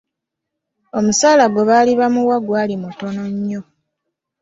[0.97, 3.61] Omusaala gwe baali bamuwa gwali mutono nnyo.